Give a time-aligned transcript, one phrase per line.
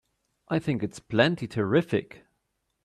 [0.47, 2.25] I think it's plenty terrific!